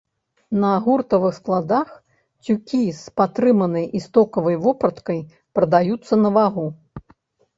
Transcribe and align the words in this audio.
На 0.61 0.69
гуртавых 0.85 1.33
складах 1.39 1.91
цюкі 2.47 2.79
з 3.01 3.13
патрыманай 3.21 3.85
і 3.99 4.01
стокавай 4.05 4.57
вопраткай 4.65 5.19
прадаюцца 5.59 6.13
на 6.23 6.29
вагу. 6.39 6.65